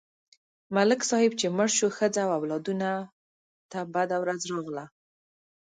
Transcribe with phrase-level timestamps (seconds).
[0.75, 2.89] ملک صاحب چې مړ شو، ښځه او اولادونه
[3.71, 4.85] ته بده ورځ راغله.